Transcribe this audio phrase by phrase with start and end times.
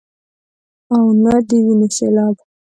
[0.93, 2.35] او نۀ د وينو سيلاب،